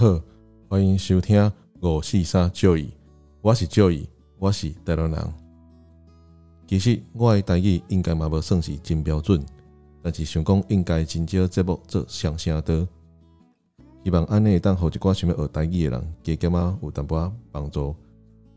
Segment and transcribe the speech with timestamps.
[0.00, 0.18] 好，
[0.66, 2.86] 欢迎收听五四三 Joy，
[3.42, 4.06] 我是 Joy，
[4.38, 5.34] 我是台湾人。
[6.66, 9.44] 其实我的台语应该嘛无算是真标准，
[10.00, 12.88] 但是想讲应该真少节目做上声的。
[14.02, 17.94] 希望安尼会当互一寡想要学台语的人加减啊有淡薄仔帮助，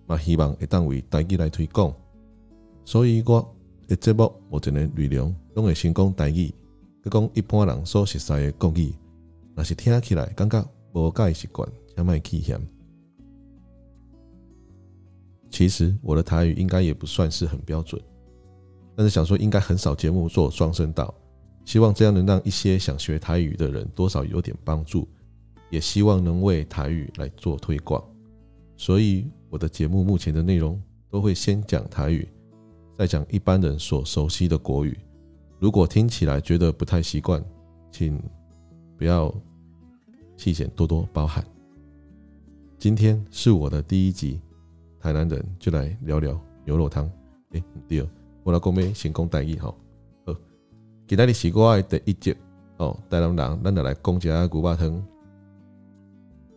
[0.06, 1.94] 嘛希望会当为台语来推广。
[2.86, 3.54] 所以我
[3.86, 6.50] 的节目目前的内容拢会先讲台语，
[7.04, 8.94] 佮讲一般人所熟悉的国语。
[9.56, 12.60] 若是听起来感觉无介习惯，才卖起嫌。
[15.50, 18.02] 其实我的台语应该也不算是很标准，
[18.96, 21.14] 但是想说应该很少节目做双声道，
[21.66, 25.08] 希望这样能让一些想学台语的人多少有点帮助，
[25.70, 28.04] 也希望能为台语来做推广。
[28.76, 32.28] 所以我的节目目前的内容都会先讲台语，
[32.98, 34.98] 再讲一般人所熟悉的国语。
[35.60, 37.44] 如果听起来觉得不太习惯，
[37.92, 38.22] 请。
[38.96, 39.34] 不要
[40.44, 41.42] 细显多多包涵。
[42.78, 44.42] 今天是我的第一集，
[45.00, 47.10] 台南人就来聊聊牛肉汤。
[47.52, 48.06] 哎，对，
[48.44, 48.94] 我来讲咩？
[48.94, 49.74] 先讲台语哈。
[50.26, 50.36] 好，
[51.08, 52.36] 今天是我的第一集
[52.76, 53.00] 哦。
[53.10, 55.08] 台南人，咱就来讲一下牛肉汤。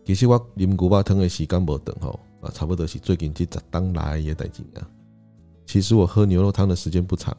[0.05, 4.83] 其实我啉牛肉汤的时间无长吼，啊，差不多是最近这十当来的代志啊。
[5.65, 7.37] 其实我喝牛肉汤的时间不长，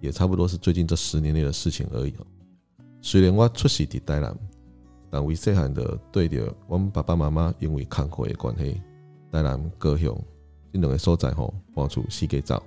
[0.00, 2.14] 也差不多是最近这十年内的事情而已。
[3.02, 4.34] 虽然我出世在台南。
[5.12, 8.80] 但为细汉的对着我们爸爸妈妈因为工作的关系，
[9.32, 10.16] 台南高雄
[10.72, 12.62] 这两个所在吼搬出四个走。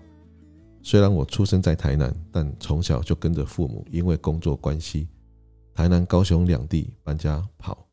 [0.81, 5.08] 虽然我出生在台南，但从小就跟着父母，因为工作关系，
[5.73, 7.87] 台南、高雄两地搬家跑。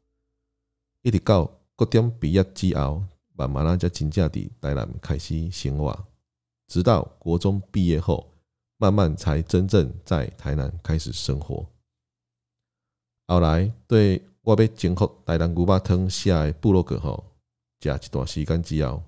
[1.02, 3.04] 一直到高中毕业之后，
[3.36, 6.06] 慢慢啊才真正在台南开始生活。
[6.66, 8.28] 直到国中毕业后，
[8.78, 11.64] 慢慢才真正在台南开始生活。
[13.28, 14.20] 后来对。
[14.50, 17.24] 我要征服台南牛肉汤写的部落格吼，
[17.80, 19.00] 食一段时间之后，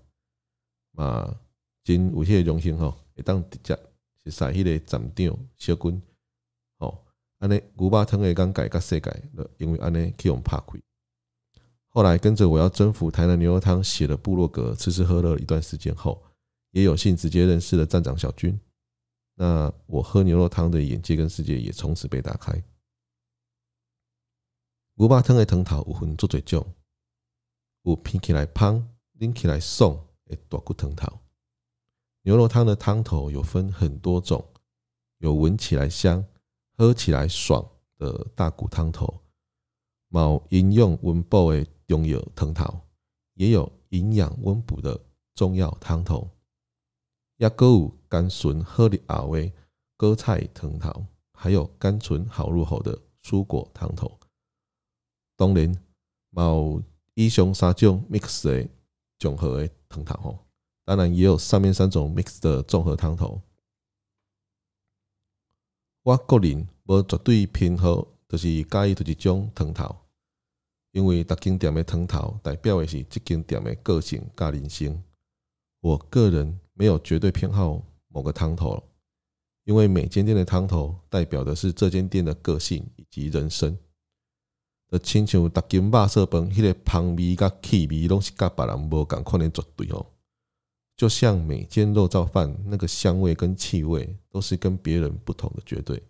[0.92, 1.36] 嘛
[1.82, 3.76] 真有迄个荣幸吼，会当直接
[4.22, 6.00] 是识迄个站长小军
[6.78, 7.04] 吼，
[7.38, 9.22] 安尼牛肉汤的讲解甲世界，
[9.58, 10.80] 因为安尼去用拍开。
[11.88, 16.22] 后来跟着我要征服台南牛肉汤写的部落格，吃吃喝喝一段时间后，
[16.70, 18.56] 也有幸直接认识了站长小军。
[19.34, 22.62] 那我喝牛肉汤的眼界跟世界也从此被打开。
[25.02, 26.64] 牛肉汤的汤头有分足侪种，
[27.82, 31.18] 有片起来香、拎起来爽的大骨汤头。
[32.22, 34.46] 牛肉汤的汤头有分很多种，
[35.18, 36.24] 有闻起来香、
[36.78, 37.68] 喝起来爽
[37.98, 39.22] 的大骨汤头，
[40.10, 42.82] 有营养温补的中药汤头，
[43.34, 46.30] 也有营养温补的中药汤头，
[47.38, 49.52] 也阁有甘醇好入喉的
[49.96, 54.16] 果菜汤头，还有甘醇好入喉的蔬果汤头。
[55.42, 55.74] 当然，
[56.36, 56.80] 有
[57.14, 58.68] 以上三种 mix 的
[59.18, 60.38] 综合的汤头，
[60.84, 63.42] 当然也有上面三种 mix 的综合汤头。
[66.04, 69.96] 我个人无绝对偏好，就是介意这一种汤头，
[70.92, 75.02] 因为逐间店的汤头代表的是这间店的个性加人生。
[75.80, 78.80] 我个人没有绝对偏好某个汤头，
[79.64, 83.76] 因为每间店的汤头代表的是这间店的个性以及人生。
[84.92, 90.04] 就亲像逐间肉色饭，迄个香味甲气味拢是甲别人无共款的绝对哦。
[90.94, 96.02] 就像每间肉燥饭，那个香味跟气味都是跟别人不同的绝对。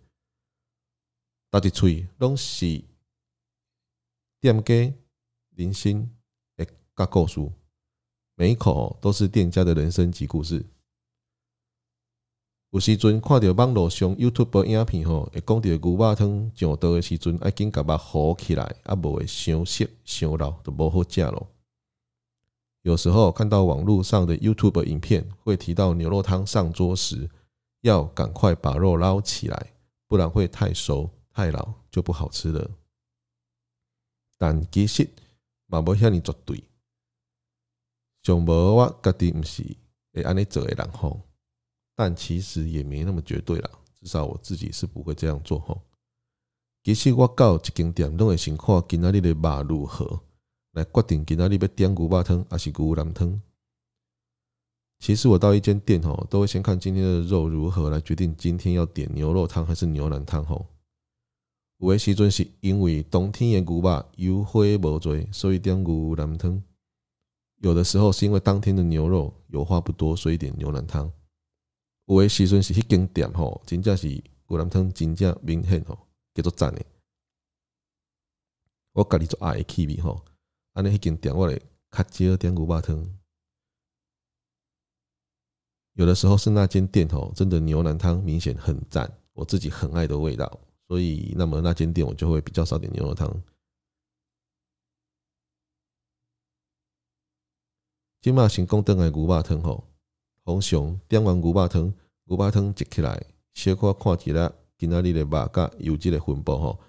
[1.49, 2.83] 大家喙拢是
[4.41, 4.93] 店家
[5.55, 6.11] 人生
[6.57, 7.39] 的甲故事，
[8.35, 10.65] 每一口都是店家的人生及故事。
[12.73, 21.47] 有时阵看到网络上 YouTube 影片吼，会讲到牛肉汤上桌的时阵，爱紧甲肉好起来，啊无会伤涩伤老，就无好食咯。
[22.81, 27.29] 有时候看到网络上的 YouTube 影片，会提到牛肉汤上桌时，
[27.81, 29.73] 要赶快把肉捞起来，
[30.07, 32.71] 不然会太熟太老就不好吃了。
[34.39, 35.07] 但其实
[35.67, 36.63] 嘛无遐尔绝对，
[38.23, 39.63] 上无我家己毋是
[40.11, 41.21] 会安尼做的人吼。
[41.95, 45.81] 但其实也没那么绝对啦，至少我自己是不会这样做吼。
[46.83, 50.19] 其实我到一间店都会先看今仔日的肉如何，
[50.73, 53.41] 来决定今仔日要点牛肉汤还是牛腩汤。
[54.99, 60.65] 其实我到一间店吼，都会先看今天的肉如何，来决定今天要点牛肉汤还是牛腩汤吼。
[61.79, 66.61] 有的时阵是因为当天的牛肉油花无多，所以点牛腩汤；
[67.61, 71.11] 有的时候是因为当天的牛肉油花不多，所以点牛腩汤。
[72.13, 74.07] 有的时阵是迄间店吼，真正是
[74.47, 75.97] 牛腩汤真正明显吼，
[76.33, 76.85] 叫做赞的。
[78.91, 80.23] 我家己做爱的气味吼，
[80.73, 83.19] 安尼迄间店我嘞较少点牛肉汤。
[85.93, 93.41] 有的时候是那间店吼，真的牛腩汤明显很赞，我自己很爱的味道，所以那么那间店我就会比较少点牛肉汤。
[98.21, 99.87] 今嘛先讲转来牛肉汤吼，
[100.45, 101.93] 通常点完牛肉汤，
[102.25, 103.21] 牛肉汤接起来，
[103.53, 106.79] 小可看起来今仔日的肉甲油脂的分布吼，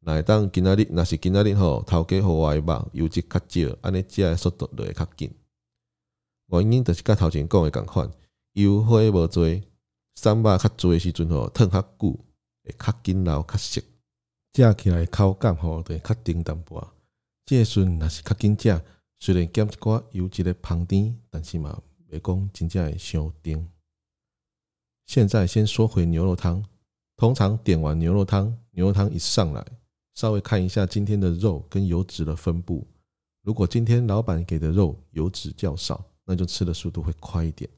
[0.00, 5.30] 哪会当今仔日若是今仔日吼，头家予我的肉油脂较少，安尼食的速度就会较紧。
[6.48, 8.10] 原因就是甲头前讲的共款。
[8.54, 9.62] 油花无多，
[10.16, 12.18] 瘦肉较多的时阵吼，烫较久
[12.64, 13.80] 会较紧老较熟，
[14.54, 16.88] 食起来口感吼会较甜淡薄仔。
[17.44, 18.82] 这时阵若是较紧食，
[19.20, 21.80] 虽然减一寡油脂的芳甜，但是嘛，
[22.10, 23.70] 袂讲真正会伤甜。
[25.08, 26.62] 现在先说回牛肉汤，
[27.16, 29.66] 通常点完牛肉汤，牛肉汤一上来，
[30.12, 32.86] 稍微看一下今天的肉跟油脂的分布。
[33.42, 37.68] 如果今天老板给的肉油脂较少，那就吃的速度会快一点。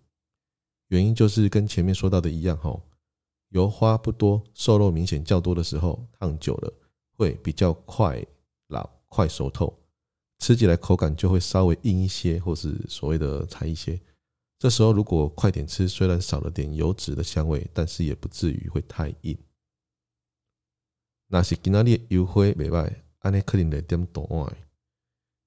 [0.88, 2.82] 原因就是跟前面说到的一样吼，
[3.50, 6.72] 油花不多，瘦肉明显较多的时候，烫久了
[7.16, 8.20] 会比较快
[8.70, 9.72] 老、快熟透，
[10.40, 14.00] 吃起来口感就会稍微硬一些，或是所谓的柴一些。
[14.60, 19.38] 这时候如果快点吃，虽然少了点油脂的香味，但是也不至于会太硬。
[21.28, 24.54] 那是今仔日油花袂歹，安尼可能来点大碗，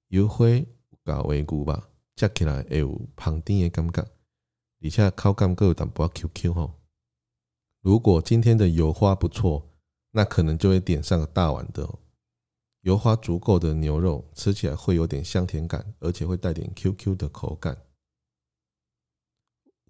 [0.08, 0.66] 油花有
[1.04, 4.04] 够味牛吧，吃起来会有香甜的感觉。
[4.80, 6.74] 底下口感够淡薄 QQ 吼，
[7.82, 9.70] 如果今天的油花不错，
[10.10, 11.88] 那可能就会点上个大碗的
[12.80, 17.78] 油花足够的牛肉，吃起来会有点香甜感，而且会带点 QQ 的口感。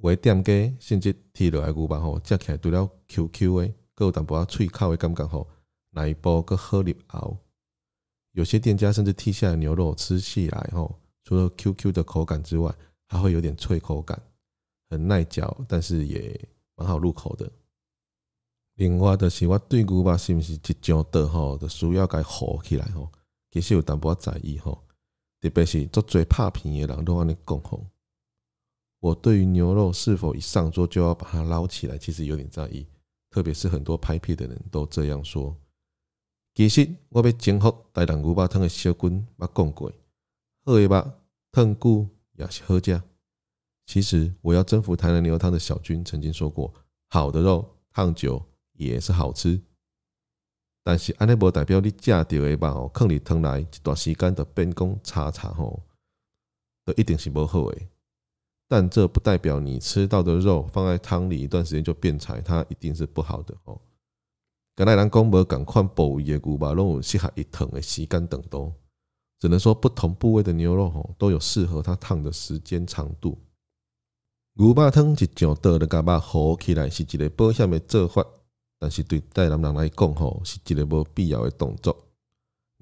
[0.05, 5.49] 为点鸡，甚至提落来牛肉吼，吃起来除了 QQ 的，够淡薄脆口的感觉吼，
[5.93, 7.39] 内部更好入喉。
[8.33, 12.71] 有些店家甚至剔下来牛肉吃起来吼，除了 QQ 的口感之外，
[13.07, 14.21] 还会有点脆口感。
[14.91, 16.39] 很耐嚼，但是也
[16.75, 17.51] 蛮好入口的。
[18.75, 23.11] 另外的是，我对牛肉是不是一酱的吼，就需要该和起来吼。
[23.51, 24.85] 其实有淡薄仔在意吼，
[25.41, 27.87] 特别是做最拍片的人都安尼讲吼。
[29.05, 32.87] 我对于牛肉是否一上桌就要把它捞起来，其实有点在意。
[33.29, 35.55] 特别是很多拍片的人都这样说。
[36.55, 39.93] 其实我要征服台南牛肉汤的小军，捌讲过，
[40.65, 41.13] 好的肉
[41.53, 43.03] 烫久也是好食。
[43.85, 46.73] 其实我要征服台南牛肉汤的小军曾经说过
[47.11, 48.43] ：“好的肉烫久
[48.73, 49.61] 也是好吃，
[50.83, 55.83] 但是安尼无代表你食到的肉哦，放里汤来一段时间的变工叉叉吼，
[56.87, 57.83] 都一定是不好的。
[58.67, 63.81] 但这不代表你吃到的肉放在汤里一段时间就变柴，它一定是不好的哦。
[64.75, 68.73] 刚才人讲无共款部位的牛肉，拢有适合一烫的时间长度，
[69.39, 73.39] 只能说不同部位的牛肉吼都有适合它烫的时间长度。”
[74.57, 78.25] 牛肉汤一上桌的，甲肉和起来是一个保险的做法，
[78.79, 82.04] 但是对台南人来讲吼，是一个无必要的动作。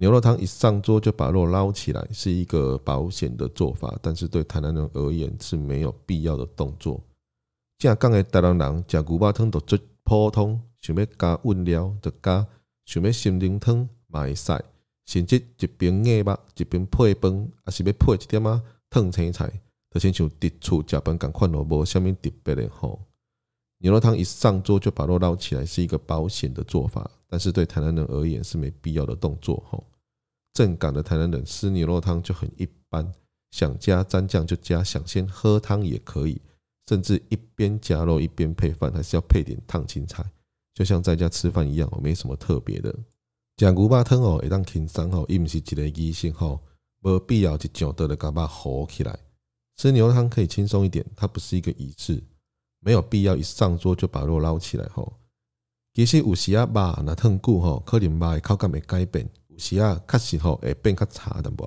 [0.02, 7.00] 牛肉汤一上桌就把肉捞起来，是一个保险的做法，但是对台南人而言是没有必要的动作。
[7.78, 12.44] 正港的台南人食牛肉汤都最普通，想要加温料就加，
[12.85, 14.61] 想要心灵汤嘛会使，
[15.06, 19.52] 甚至一边硬肉一边配饭，还是要配一点仔烫青菜。
[19.92, 22.99] 就亲像伫厝食饭共款咯，无虾米特别的吼。
[23.78, 29.85] 牛肉汤一上桌就把肉捞起来，是一个保险的做法，但是对台南人而言是没必要的动作吼。
[30.52, 33.12] 正港的台南人吃牛肉汤就很一般，
[33.50, 36.40] 想加蘸酱就加，想先喝汤也可以，
[36.88, 40.25] 甚至一边夹肉一边配饭，还是要配点烫青菜，
[40.75, 42.94] 就像在家吃饭一样，没什么特别的。
[43.59, 46.61] 食牛肉汤哦，会当轻松哦，伊毋是一个仪式吼，
[47.02, 49.18] 无必要一上桌就甲肉和起来。
[49.76, 52.23] 吃牛肉汤可以轻松一点，它不是一个仪式，
[52.80, 55.12] 没有必要一上桌就把肉捞起来吼。
[55.94, 59.28] 其实有时啊，肉那烫久吼，可能肉的口感会改变，
[59.62, 61.64] 时啊，确实吼会变较差淡薄，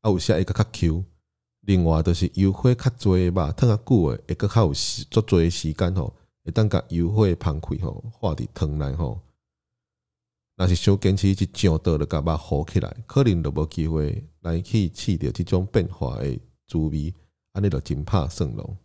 [0.00, 1.04] 啊，有时会较 Q。
[1.60, 4.72] 另外就是油花较多的肉，烫较久的会较有
[5.10, 6.14] 足多的时间吼，
[6.44, 9.20] 会当甲油花芳开吼，化伫汤内吼。
[10.56, 17.12] 若是小坚持一上桌就甲肉糊起来，可能就无机会来去试着这种变化的滋味。
[17.52, 18.76] 安尼就真怕算咯。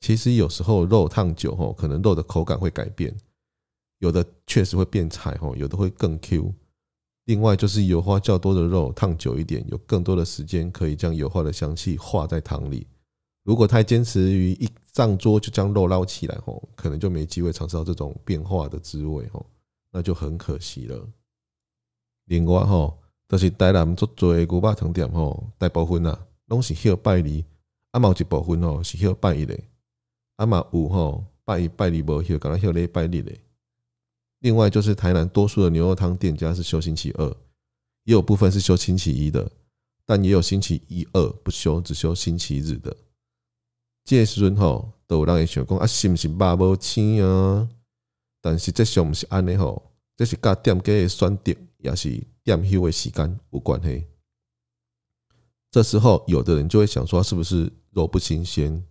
[0.00, 3.16] 其实有时候肉烫久吼，可能肉的口感会改变，
[3.98, 6.54] 有的确实会变柴吼，有的会更 Q。
[7.26, 12.86] 另外就是油花较多的肉烫久一点，有更多的时间可以将油花的香气化在汤里。
[13.44, 19.46] 如果太坚持于一上桌就将肉捞起来吼，可能就没机会尝试到这种变化的滋味吼，
[19.92, 21.08] 那就很可惜了。
[22.26, 22.98] 另外吼，
[23.28, 27.44] 就是台南做做的牛肉汤店吼，大部分啊拢是休拜二，
[27.92, 29.58] 啊嘛有一部分吼是休拜一的，
[30.36, 33.32] 啊嘛有吼拜一拜二无休，敢若休礼拜日的。
[34.40, 37.26] 另外就是台南多数的牛肉汤店家是休星期二，
[38.04, 39.50] 也有部分是休星期一的，
[40.04, 42.96] 但也有星期一二不休，只休星期日的。
[44.04, 47.68] 这时阵吼，都有人会想讲啊，是不是肉无青啊？
[48.40, 54.06] 但实际上不是安尼吼，这是甲店家的选择，也是店休的时间有关系。
[55.70, 58.82] 这时候，有的人就会想说，是不是肉不新鲜？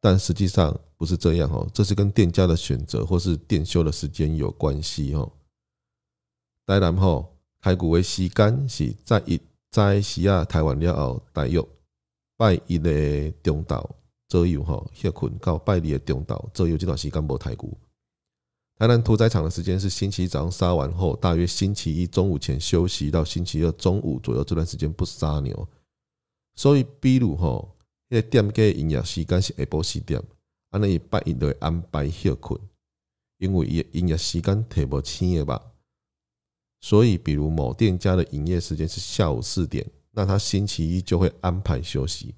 [0.00, 5.32] 但实际上不是这样哦，这是跟店家的选择或是店休的时间有关系哦。
[6.66, 9.40] 台南吼，排骨的时间是在一
[9.70, 11.58] 在西亚台湾了后，大约
[12.36, 13.88] 拜一的中昼
[14.28, 17.74] 左右吼，歇困到拜二的中昼左右这段时间无排骨。
[18.76, 25.66] 台南屠宰场的时间是星期一早上杀完后，大约星期一中午前休息到星期二中午左右这段时间不杀牛。
[26.54, 27.74] 所以，比如吼。
[28.10, 30.20] 迄个店家营业时间是下晡四点，
[30.70, 32.60] 安尼伊拜一就会安排休困，
[33.38, 35.72] 因为伊营业时间提无清的吧。
[36.80, 42.34] 所以，比如某店家的营业时间是下午四点，那他星期一就会安排休息，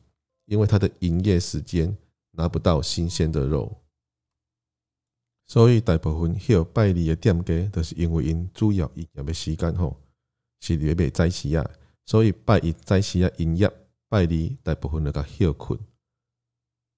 [0.47, 1.97] 因为他的营业时间
[2.33, 3.81] 拿不到新鲜的肉。
[5.47, 10.01] 所以，大部分休拜二的店家都是因为因主要营业的时间吼
[10.61, 11.71] 是礼拜早时啊，
[12.07, 13.71] 所以拜一早时啊营业。
[14.09, 15.79] 拜二大部分那个休困，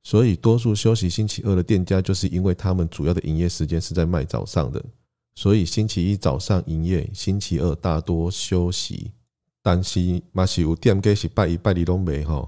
[0.04, 4.84] 所以多数休息星期二的店家，就是因为他们主要的营业时间是在卖早上的，
[5.34, 9.10] 所以星期一早上营业，星期二大多休息。
[9.62, 12.46] 但是嘛是有店家是拜一拜二拢卖吼，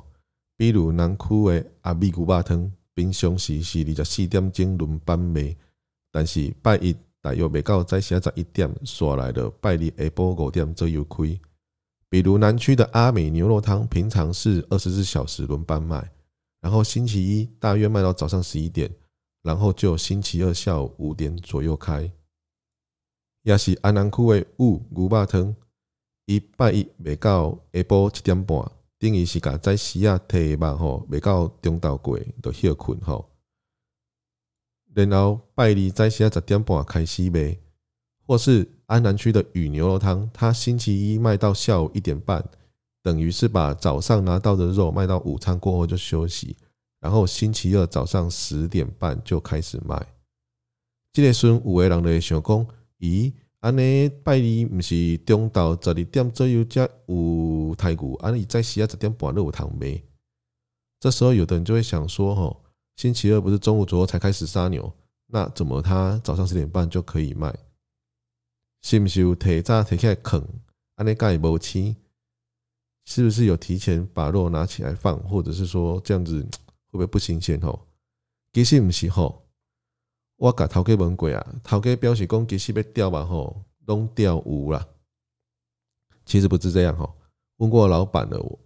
[0.54, 5.56] 比如南区的阿米牛肉汤，平常时是二十四点钟轮班卖，
[6.12, 11.40] 但是拜一大约卖到早上十一点，煞来的拜二下晡五点左右开。
[12.10, 16.06] 比如南区的阿美牛肉汤，平常是二十四小时轮班卖，
[16.60, 18.90] 然后星期一大约卖到早上十一点，
[19.42, 22.10] 然后就星期二下午五点左右开。
[23.42, 25.54] 也是安南区的五牛肉汤，
[26.26, 33.30] 一拜一卖到下晡七点半，等于是甲在时啊提肉吼，卖到中昼过就休困吼，
[34.94, 37.56] 然后拜二在时啊十点半开始卖，
[38.26, 38.72] 或是。
[38.86, 42.48] 安南区的与牛肉汤，它星期一卖到下午一点半，
[43.06, 46.56] 等于是把早上拿到的肉卖到午餐过后就休息，
[46.98, 50.04] 然后星期二早上十点半就开始卖。
[51.12, 52.66] 这个时阵有的人就会想讲，
[52.98, 60.02] 咦，安尼拜二不是中昼十二点左右才有排骨，安尼在时啊十点半就有汤卖。
[60.98, 62.64] 这时候有的人就会想说，吼，
[62.96, 64.92] 星期二不是中午左右才开始杀牛，
[65.28, 67.56] 那怎么他早上十点半就可以卖？
[68.82, 70.44] 是不是有提早提起来啃？
[70.96, 71.94] 安尼盖无钱？
[73.06, 77.58] 是不是有提前把肉拿起来放，或者是说这样子会不会不新鲜？
[77.60, 77.86] 吼，
[78.52, 79.42] 其实不是吼。
[80.36, 84.86] 我甲头家问过啊，头家表示讲其实要钓嘛吼，拢钓有啦。
[86.26, 87.16] 其实不是这样吼，
[87.56, 88.58] 问过老板了，我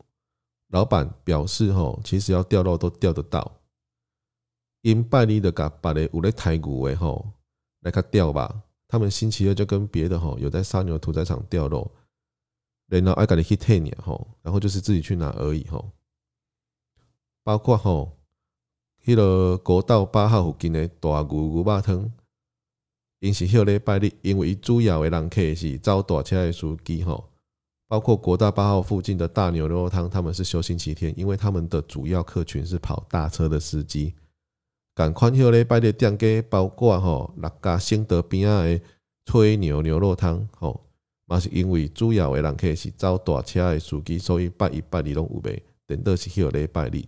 [0.71, 3.61] 老板表示吼，其实要钓肉都钓得到。
[4.81, 7.31] 因拜你的甲别的有咧抬牛的吼，
[7.81, 8.63] 来较钓吧。
[8.89, 11.89] 他们星期二就跟别的吼有在杀牛屠宰场钓肉，
[12.99, 15.93] 然后爱家己去退鸟吼，然后就是自己去拿而已吼。
[17.45, 18.17] 包括吼，
[19.05, 22.11] 迄个国道八号附近的大牛牛肉汤，
[23.21, 27.31] 因是休礼拜日，因为主要的人客是招大车的司机吼。
[27.87, 34.15] 包括国道八号附近的大牛肉汤，他们是休星期天，因为他们的主要客群是跑大车的司机。
[34.95, 38.85] 赶快休礼拜日店家，包括吼六家兴德边仔的
[39.25, 40.85] 吹牛牛肉汤，吼，
[41.31, 47.05] 嘛是因为主要的人客是走大车的司机，所以拜一拜二拢有卖，等到是休礼拜日。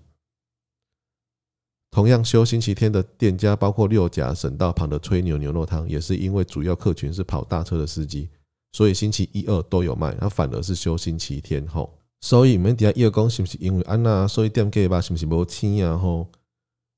[1.90, 8.28] 同样休星期天的店家，包括六甲省道旁的吹牛牛肉汤，也是因为主要客群是跑大车的司机，
[8.70, 11.98] 所以星期一二都有卖，它反而是休星期天吼。
[12.20, 16.28] 所以免底下伊个讲是不是因为安那，所以店家吧是不是无青啊吼？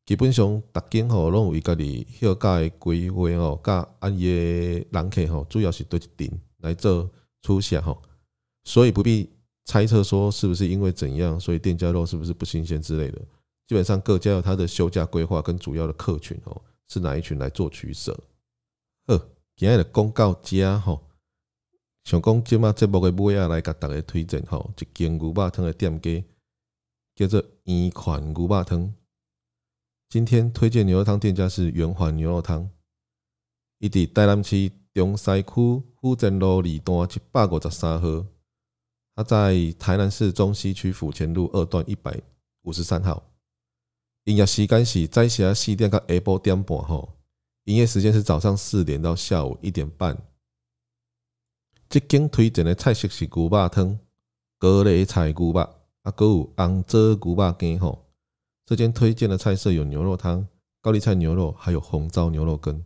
[0.04, 6.30] 基本上，逐间吼拢有伊家己休假的规划吼，甲安伊的人客吼，主要是对一定
[6.64, 7.08] 来做
[7.42, 8.02] 出现吼，
[8.64, 9.30] 所以不必
[9.66, 13.18] 猜测说是不是因为怎样，所以店家肉是不是不新鲜之类的。
[13.66, 18.18] 基本上各家有他的休假规划跟主要的客群吼，是哪一群来做取舍。
[19.06, 21.06] 呵，今日的公告家吼，
[22.04, 26.24] 想讲今麦节目的尾啊来甲大家推荐吼，一间牛肉汤的店家
[27.14, 28.94] 叫做圆环牛肉汤。
[30.08, 32.70] 今天推荐牛肉汤店家是圆环牛肉汤，
[33.78, 38.26] 伊伫台南市中西区府前路二段一百五十三号，
[39.16, 42.20] 它在台南市中西区府前路二段一百
[42.64, 43.22] 五十三号。
[44.24, 47.08] 营业时间是早上四点到下晡点半吼，
[47.64, 50.14] 营业时间是早上四点到下午一点半。
[51.88, 53.98] 这间推荐的菜色是牛肉汤、
[54.58, 55.64] 高丽菜牛肉，
[56.02, 58.04] 啊，还有红糟牛肉羹吼。
[58.66, 60.46] 这间推荐的菜色有牛肉汤、
[60.82, 62.84] 高丽菜牛肉，还有红糟牛肉羹。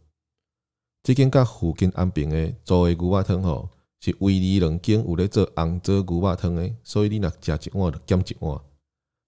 [1.03, 8.61] 这间甲附近安平的做的牛肉汤吼，是唯二两间有咧做红糟牛肉汤的，所以你若食一碗就减一碗。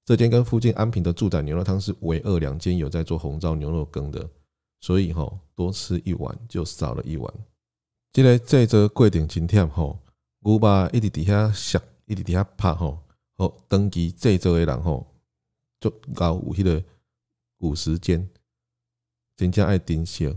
[0.05, 4.29] 这间跟附近安平的住宅牛肉汤是唯二两间有在做红糟牛肉羹的，
[4.81, 7.33] 所以吼多吃一碗就少了一碗。
[8.13, 9.99] 这个制作过程真忝吼，
[10.41, 12.99] 牛肉一直伫遐削，一直伫遐拍吼，
[13.37, 15.07] 好，长期制作的人吼，
[15.81, 16.83] 就搞有迄个
[17.57, 18.29] 古时间，
[19.37, 20.37] 真正爱珍惜。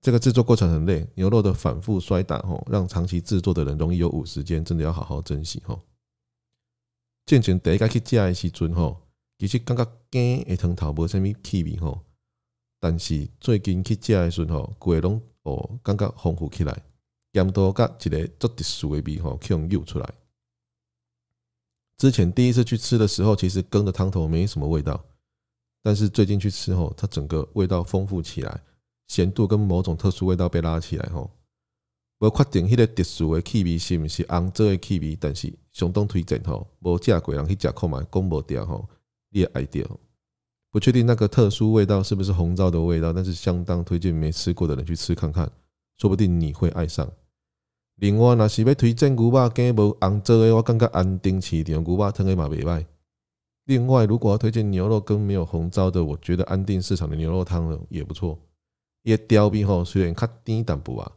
[0.00, 5.80] 这个制作过程很累，牛肉的反复摔打吼，让长期制作的人容易有五十肩，真的要好好珍惜吼。
[7.26, 9.02] 进前第一个去食的时阵吼，
[9.38, 12.00] 其实感觉羹的汤头无啥物气味吼，
[12.78, 16.82] 但是最近去食的时阵吼，规个拢哦感觉丰富起来，
[17.32, 20.14] 盐度甲一个足特殊的味吼，可以用出来。
[21.96, 25.04] 之前第一次去吃的时候，其实羹的汤头没什么味道，
[25.82, 28.62] 但是最近去吃后，它整个味道丰富起来。
[29.08, 31.30] 咸度跟某种特殊味道被拉起来吼，
[32.20, 38.88] 无确定迄个特殊的气味是毋是红糟的气味，但是相当推荐吼，无食过人去食看觅，讲无掉吼，
[39.30, 39.84] 你会爱掉。
[40.70, 45.50] 不确定那个特殊味道是不是红糟的味道，但是相当推荐没吃过的人去吃看看，
[45.96, 47.10] 说不定你会爱上。
[47.96, 52.84] 另外，若是要推荐牛肉羹无红糟的，我感觉安定市场牛肉汤的嘛袂歹。
[53.64, 58.38] 另外，如果要推荐牛肉羹没有红糟的，我觉得安定市场的牛肉汤也不错。
[59.02, 61.12] 伊个调味吼虽然较甜淡薄啊，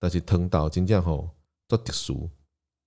[0.00, 1.30] 但是汤头真正吼
[1.68, 2.28] 足特殊，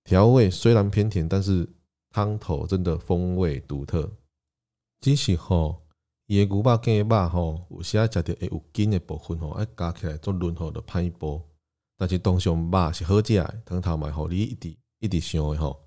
[0.04, 1.68] 调味虽然偏甜，但是
[2.10, 4.10] 汤头真的风味独特。
[5.00, 5.82] 只是吼，
[6.26, 11.42] 伊个牛肉羹的肉吼，有时仔食着会有筋的部分吼，爱加起来做润喉的歹波。
[11.96, 15.80] 但是通常肉是好食的，汤头嘛互，你一直一直想的吼。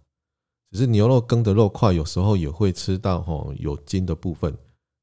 [0.72, 4.58] 只是牛肉羹的肉块有时候也会吃到吼有筋的部分，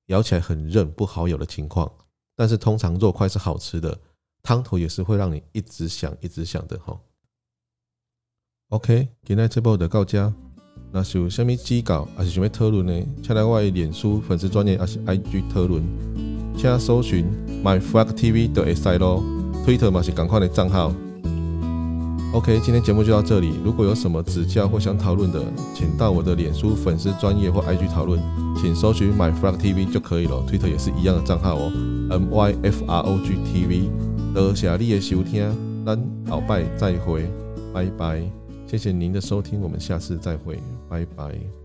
[0.07, 1.91] 咬起来很韧，不好咬的情况。
[2.37, 3.99] 但是通常肉块是好吃的，
[4.42, 6.99] 汤头也是会让你一直想、一直想的哈。
[8.68, 10.33] OK，今天这波的告家，
[10.90, 13.07] 那是有什么指教还是想要讨论呢？
[13.23, 15.83] 请来我的脸书粉丝专页还是 IG 讨论，
[16.57, 17.27] 请搜寻
[17.62, 19.23] MyFrogTV 就会使咯
[19.66, 20.95] ，Twitter 嘛是赶快的账号。
[22.33, 23.61] OK，今天节目就到这里。
[23.62, 25.38] 如果有什么指教或想讨论的，
[25.75, 28.18] 请到我的脸书粉丝专业或 IG 讨论，
[28.57, 30.42] 请搜寻 MyFrogTV 就可以了。
[30.49, 31.71] Twitter 也是一样的账号哦
[32.09, 33.90] ，M Y F R O G T V。
[34.35, 37.31] 多谢你的收听，咱老拜再会，
[37.71, 38.23] 拜拜。
[38.66, 41.62] 谢谢您的收听，我们下次再会，拜拜。